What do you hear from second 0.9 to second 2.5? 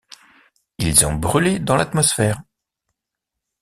ont brûlé dans l'atmosphère.